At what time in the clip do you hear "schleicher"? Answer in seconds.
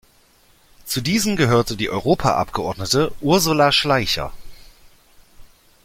3.71-4.33